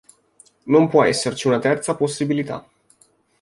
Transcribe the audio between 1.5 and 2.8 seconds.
terza possibilità.